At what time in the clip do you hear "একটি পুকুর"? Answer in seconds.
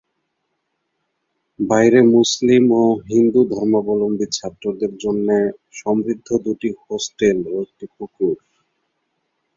7.65-8.35